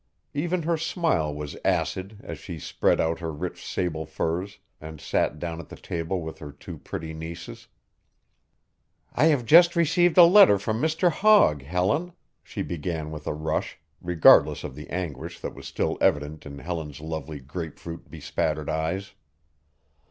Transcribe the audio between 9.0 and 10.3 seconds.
"I have just received a